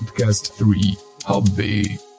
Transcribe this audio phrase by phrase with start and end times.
[0.00, 0.96] Podcast 3
[1.26, 2.09] Hobby.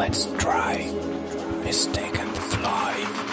[0.00, 0.90] Let's try.
[1.62, 3.29] Mistake and fly.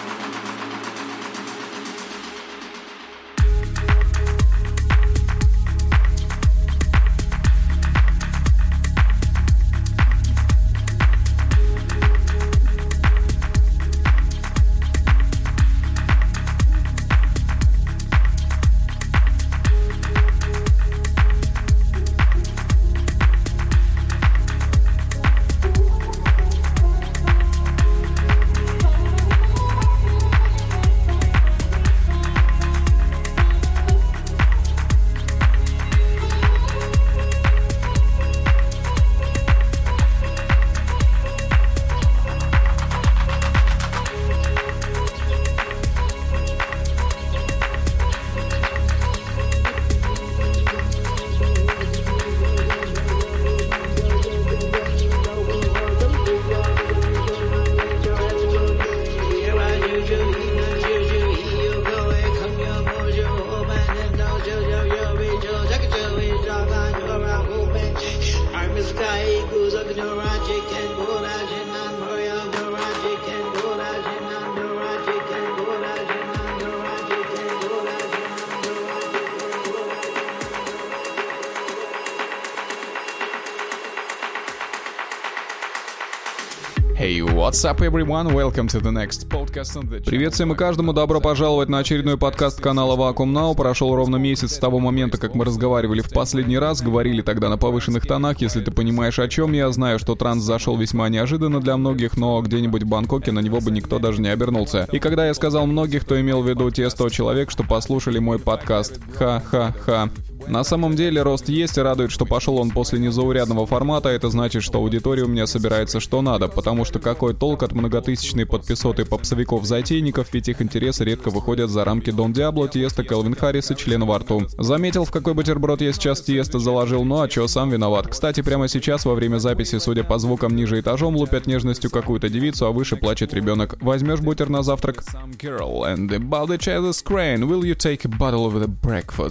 [87.48, 88.34] What's up, everyone?
[88.34, 92.18] Welcome to the next podcast on the Привет всем и каждому, добро пожаловать на очередной
[92.18, 93.56] подкаст канала Vacuum Now.
[93.56, 97.58] Прошел ровно месяц с того момента, как мы разговаривали в последний раз, говорили тогда на
[97.58, 99.54] повышенных тонах, если ты понимаешь о чем.
[99.54, 103.62] Я знаю, что транс зашел весьма неожиданно для многих, но где-нибудь в Бангкоке на него
[103.62, 104.86] бы никто даже не обернулся.
[104.92, 108.40] И когда я сказал многих, то имел в виду те 100 человек, что послушали мой
[108.40, 109.00] подкаст.
[109.18, 110.10] Ха-ха-ха.
[110.48, 114.64] На самом деле рост есть и радует, что пошел он после незаурядного формата, это значит,
[114.64, 120.28] что аудитория у меня собирается что надо, потому что какой толк от многотысячной подписоты попсовиков-затейников,
[120.32, 124.20] ведь их интересы редко выходят за рамки Дон Диабло, Тиеста, Келвин Харрис и члена во
[124.20, 124.48] рту.
[124.58, 128.08] Заметил, в какой бутерброд я сейчас Тиеста заложил, ну а чё, сам виноват.
[128.08, 132.68] Кстати, прямо сейчас, во время записи, судя по звукам, ниже этажом лупят нежностью какую-то девицу,
[132.68, 133.76] а выше плачет ребенок.
[133.82, 135.04] Возьмешь бутер на завтрак?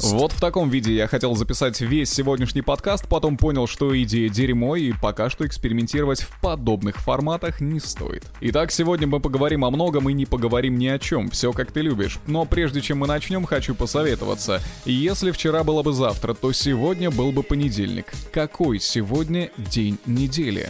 [0.04, 4.76] Вот в таком виде я хотел записать весь сегодняшний подкаст, потом понял, что идея дерьмо,
[4.76, 8.24] и пока что экспериментировать в подобных форматах не стоит.
[8.40, 11.80] Итак, сегодня мы поговорим о многом и не поговорим ни о чем, все как ты
[11.82, 12.18] любишь.
[12.26, 14.62] Но прежде чем мы начнем, хочу посоветоваться.
[14.84, 18.06] Если вчера было бы завтра, то сегодня был бы понедельник.
[18.32, 20.68] Какой сегодня день недели?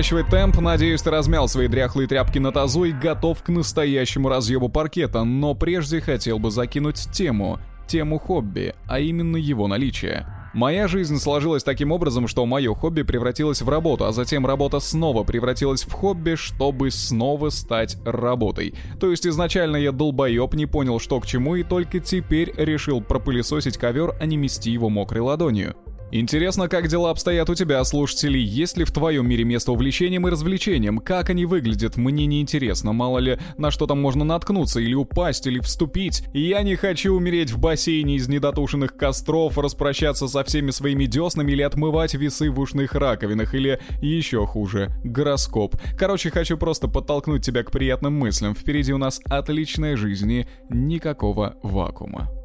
[0.00, 0.60] Наращивать темп.
[0.60, 5.24] Надеюсь, ты размял свои дряхлые тряпки на тазу и готов к настоящему разъебу паркета.
[5.24, 7.58] Но прежде хотел бы закинуть тему.
[7.86, 10.26] Тему хобби, а именно его наличие.
[10.54, 15.22] Моя жизнь сложилась таким образом, что мое хобби превратилось в работу, а затем работа снова
[15.22, 18.74] превратилась в хобби, чтобы снова стать работой.
[18.98, 23.76] То есть изначально я долбоеб, не понял, что к чему, и только теперь решил пропылесосить
[23.76, 25.76] ковер, а не мести его мокрой ладонью.
[26.12, 28.42] Интересно, как дела обстоят у тебя, слушателей?
[28.42, 30.98] Есть ли в твоем мире место увлечениям и развлечениям?
[30.98, 31.96] Как они выглядят?
[31.96, 32.92] Мне не интересно.
[32.92, 36.24] Мало ли, на что там можно наткнуться, или упасть, или вступить.
[36.32, 41.62] Я не хочу умереть в бассейне из недотушенных костров, распрощаться со всеми своими деснами или
[41.62, 45.76] отмывать весы в ушных раковинах, или еще хуже, гороскоп.
[45.96, 48.56] Короче, хочу просто подтолкнуть тебя к приятным мыслям.
[48.56, 52.39] Впереди у нас отличная жизнь и никакого вакуума.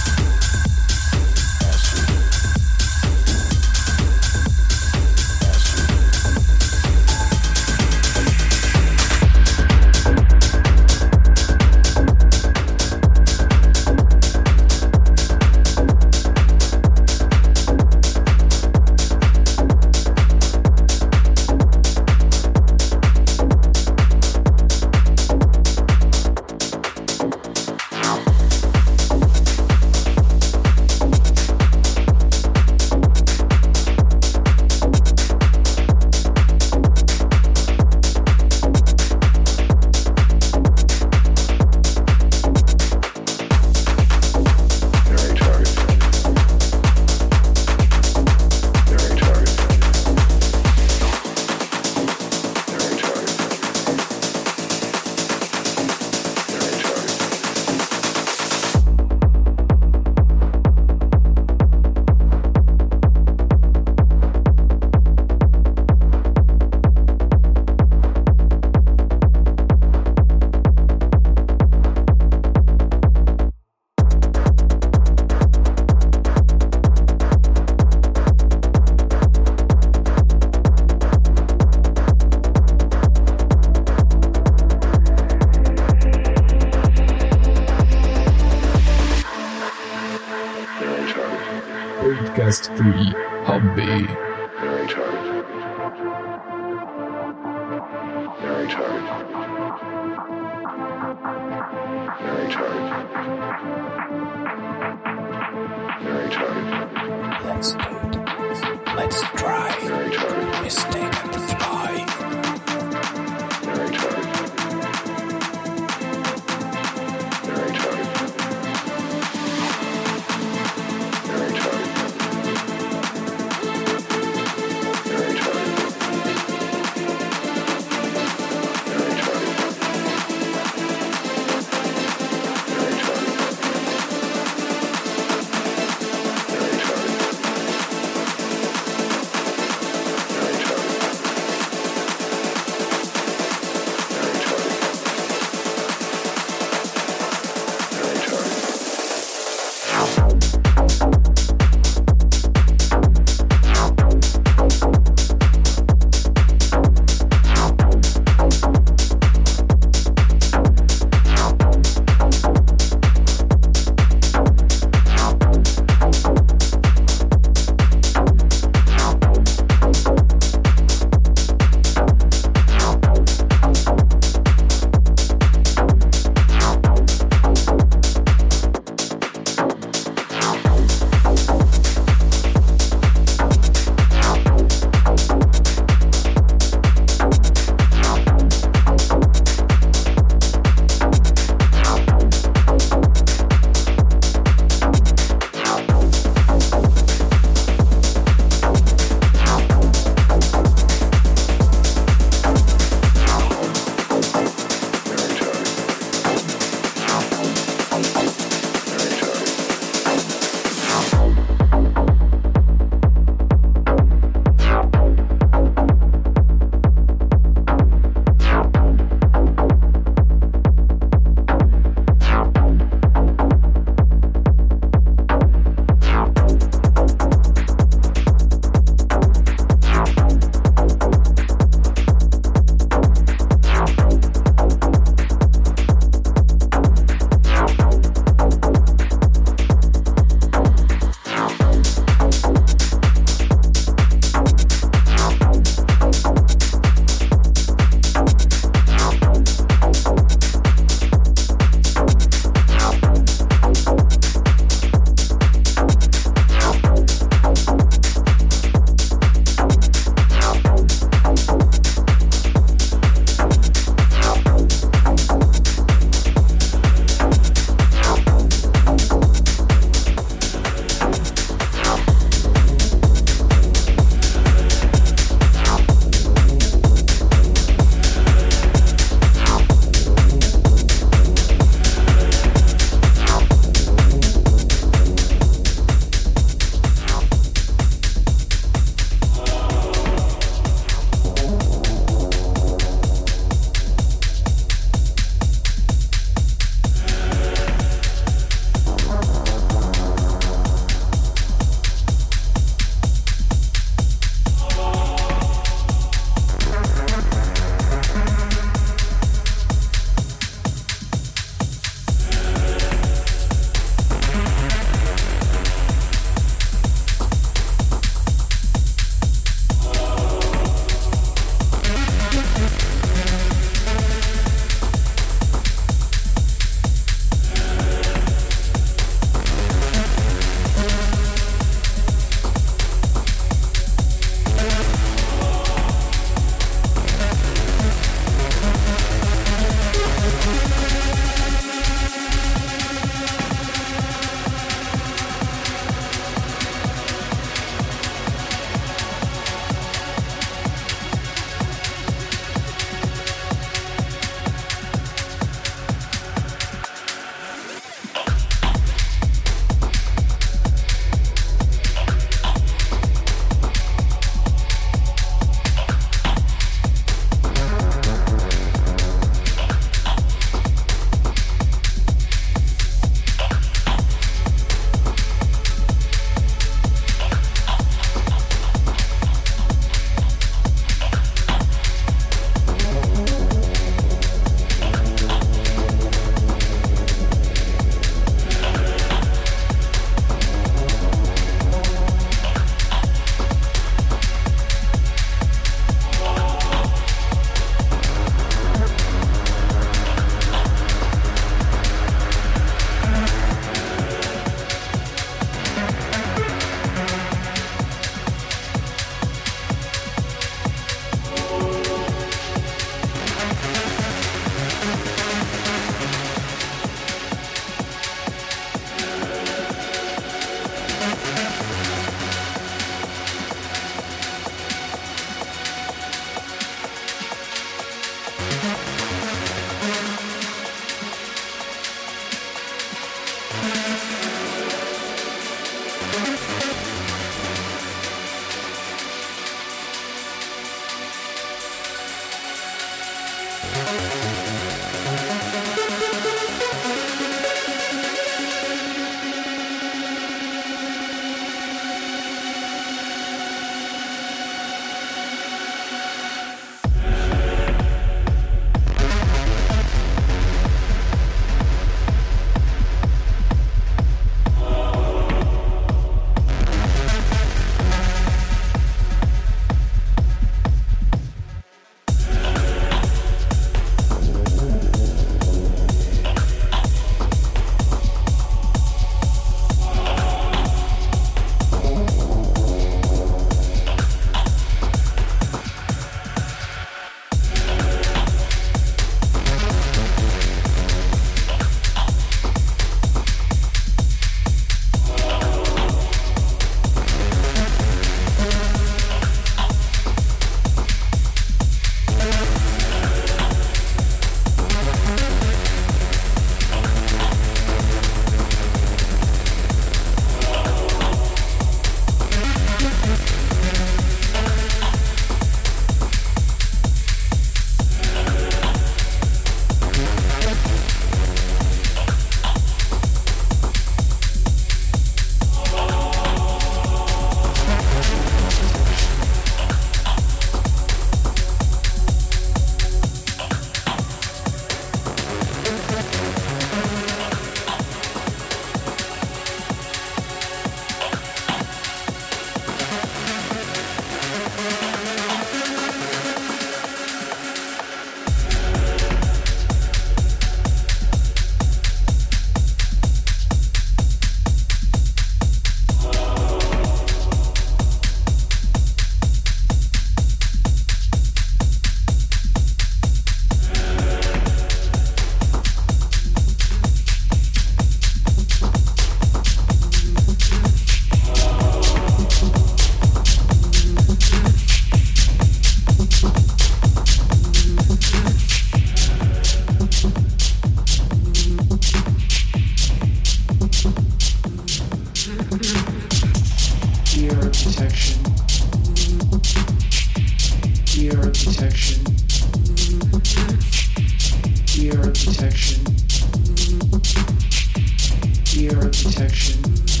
[598.91, 600.00] protection.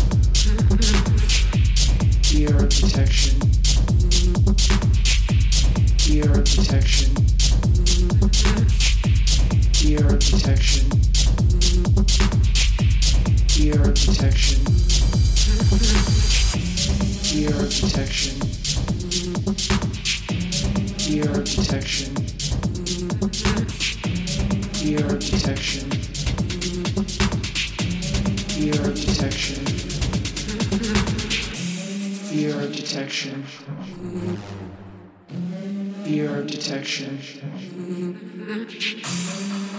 [37.41, 39.01] detection,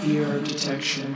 [0.05, 1.15] ear detection.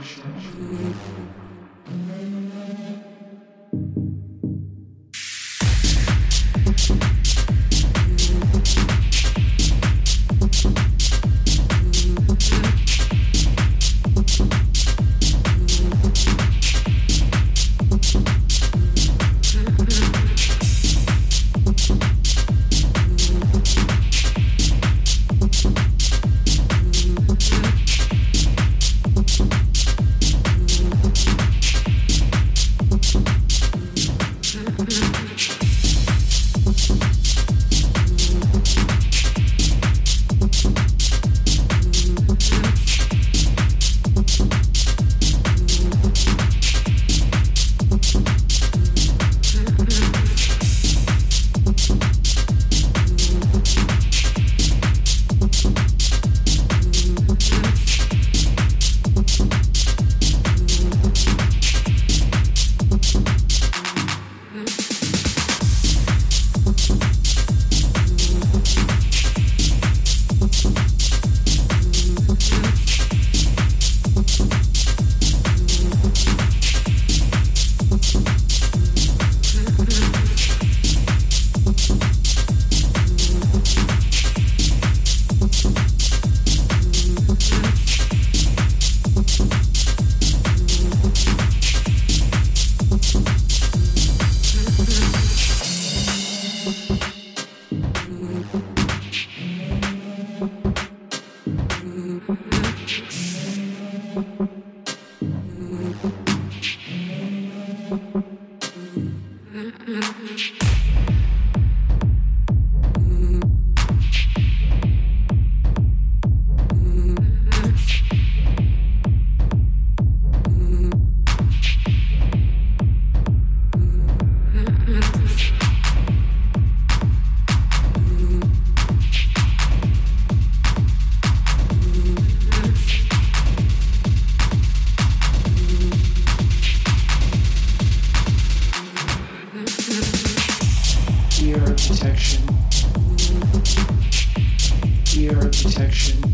[145.88, 146.27] direction.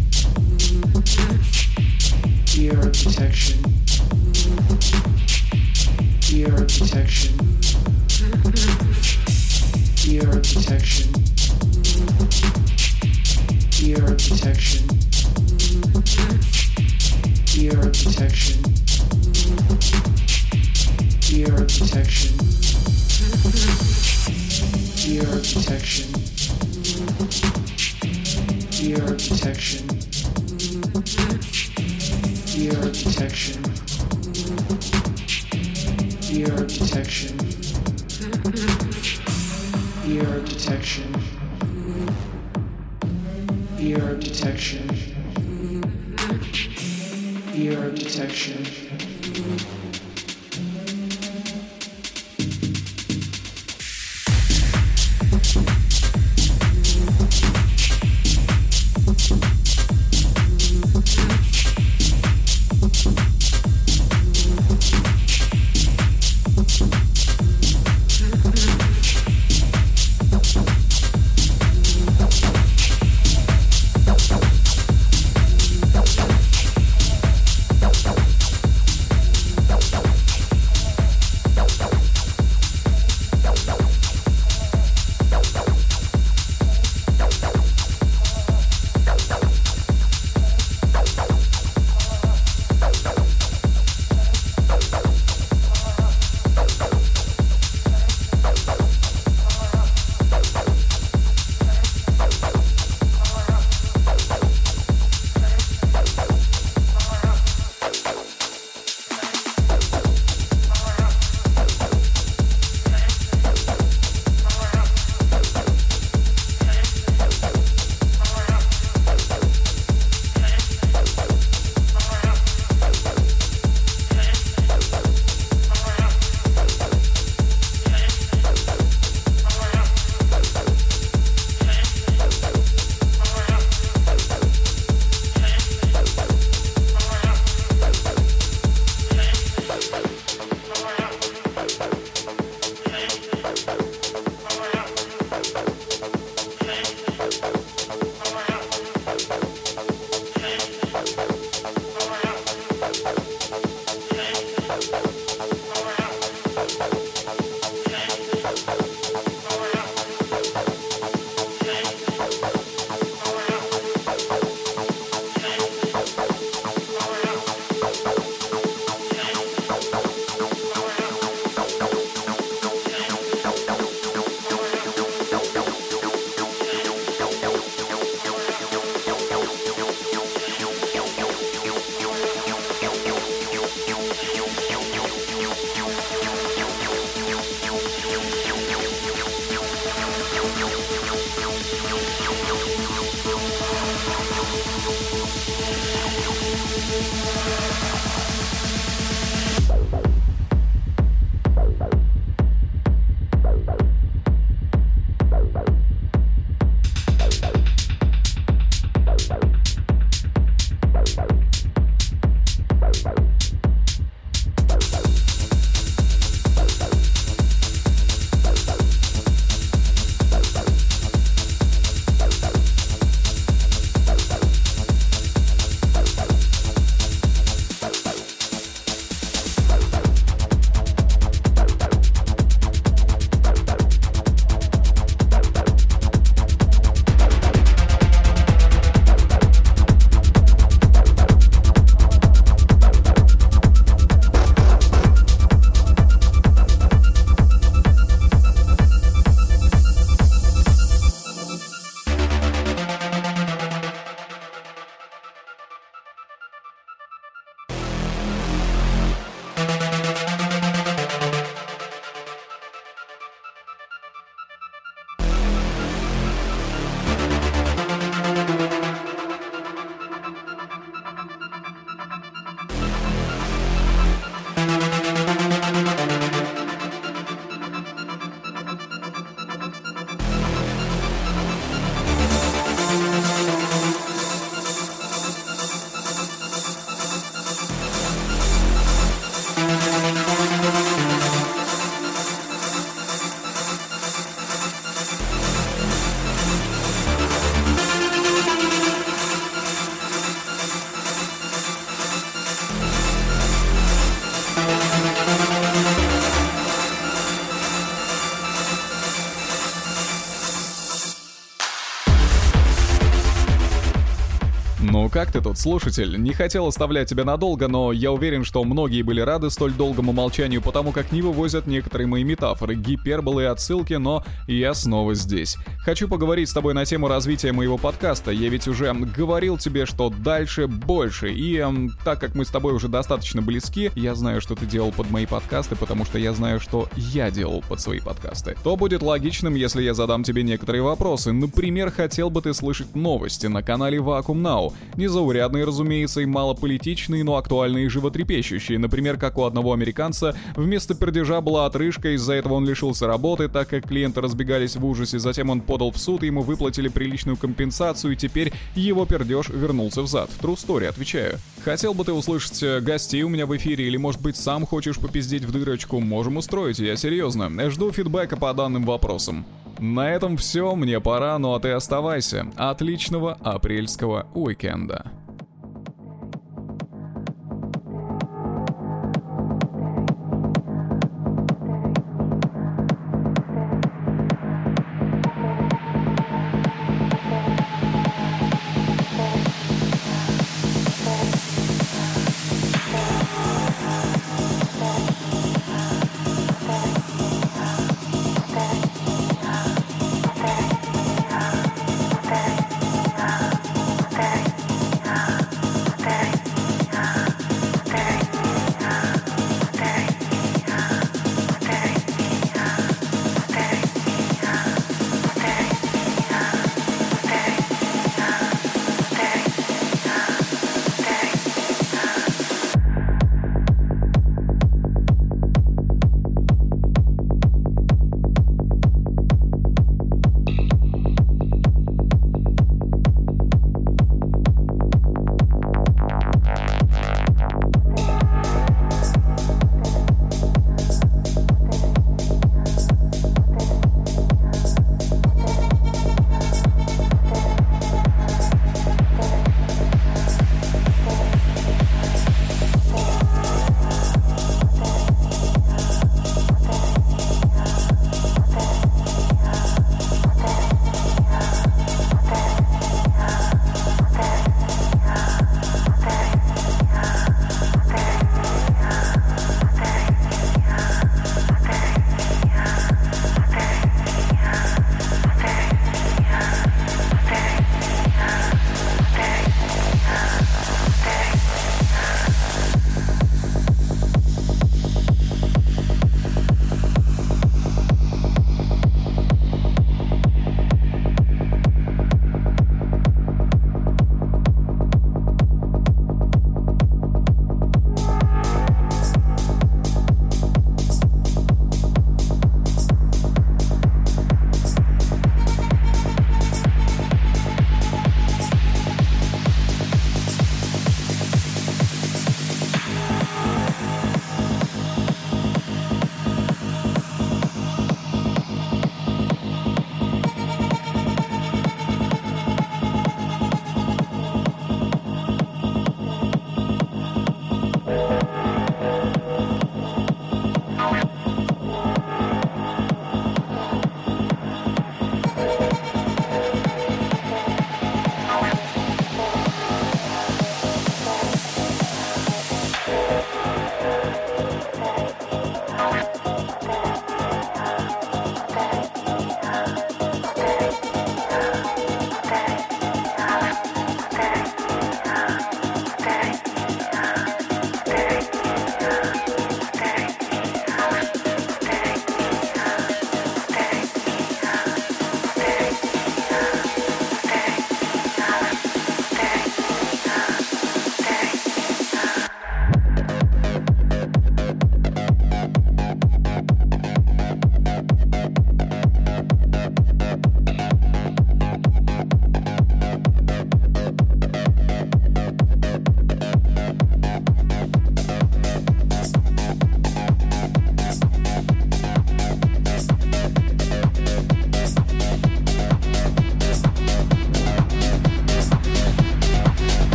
[315.54, 316.20] Тут, слушатель?
[316.20, 320.60] Не хотел оставлять тебя надолго, но я уверен, что многие были рады столь долгому молчанию,
[320.60, 325.56] потому как не вывозят некоторые мои метафоры, гиперболы и отсылки, но я снова здесь.
[325.78, 328.32] Хочу поговорить с тобой на тему развития моего подкаста.
[328.32, 331.30] Я ведь уже говорил тебе, что дальше больше.
[331.30, 334.90] И эм, так как мы с тобой уже достаточно близки, я знаю, что ты делал
[334.90, 338.56] под мои подкасты, потому что я знаю, что я делал под свои подкасты.
[338.64, 341.30] То будет логичным, если я задам тебе некоторые вопросы.
[341.32, 344.72] Например, хотел бы ты слышать новости на канале Vacuum Now.
[344.96, 348.78] Незаурядные, разумеется, и малополитичные, но актуальные и животрепещущие.
[348.78, 353.68] Например, как у одного американца вместо пердежа была отрыжка, из-за этого он лишился работы, так
[353.68, 355.18] как клиенты разбегались в ужасе.
[355.18, 360.02] Затем он подал в суд, и ему выплатили приличную компенсацию, и теперь его пердеж вернулся
[360.02, 360.30] взад.
[360.40, 361.38] True story, отвечаю.
[361.64, 364.98] Хотел бы ты услышать э, гостей у меня в эфире, или может быть сам хочешь
[364.98, 366.00] попиздеть в дырочку?
[366.00, 367.50] Можем устроить, я серьезно.
[367.70, 369.44] Жду фидбэка по данным вопросам.
[369.78, 372.46] На этом все, мне пора, ну а ты оставайся.
[372.56, 375.06] Отличного апрельского уикенда.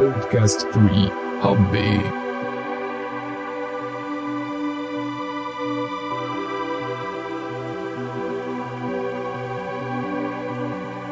[0.00, 1.10] Podcast 3
[1.42, 2.00] Hobby.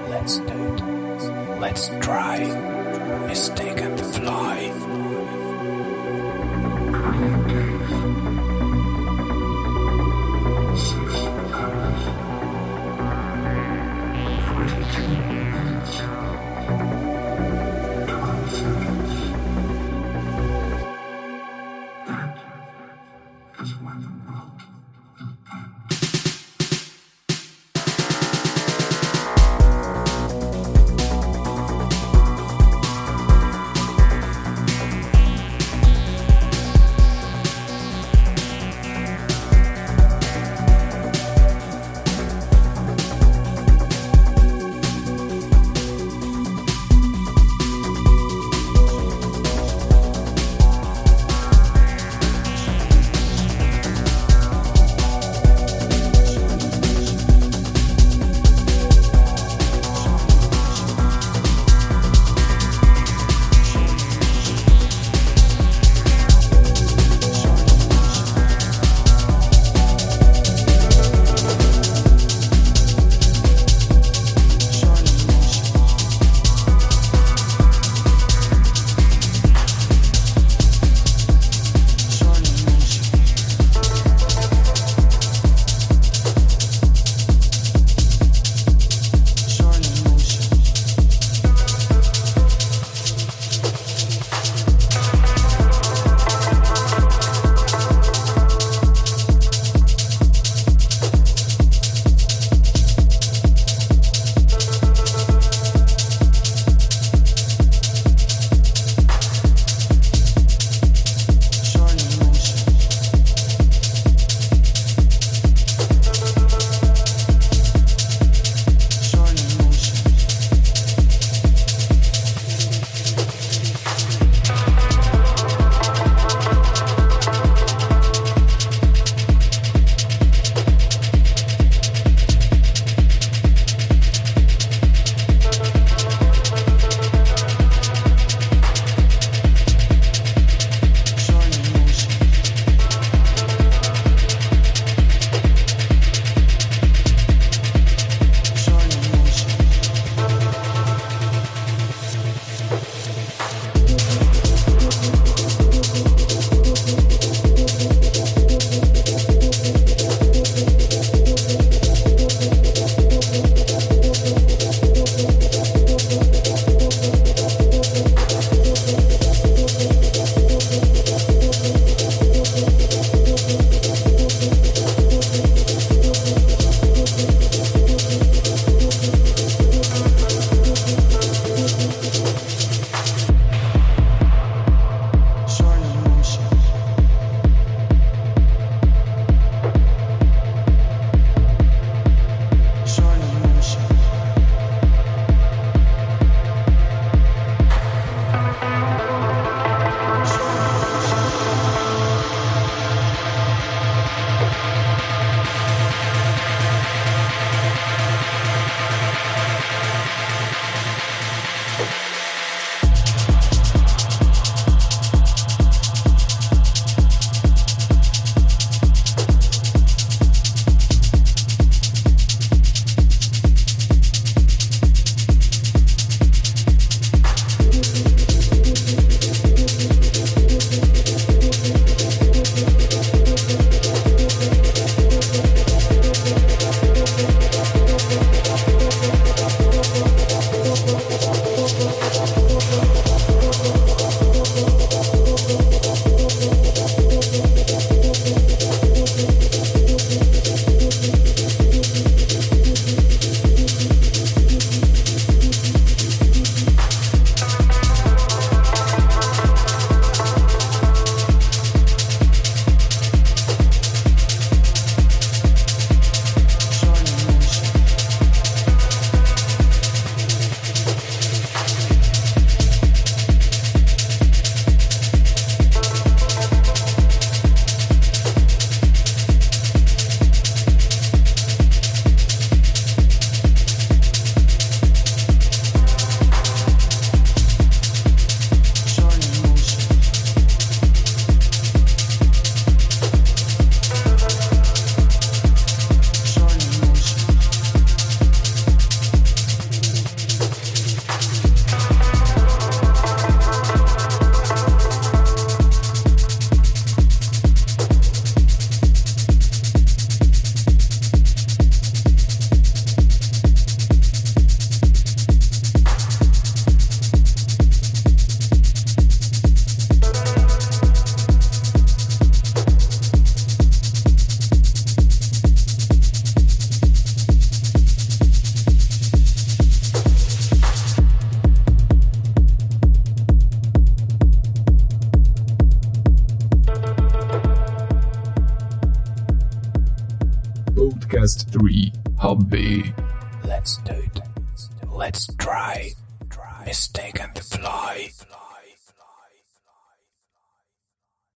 [0.08, 1.60] Let's do it.
[1.60, 2.38] Let's try.
[3.26, 4.67] Mistake and fly.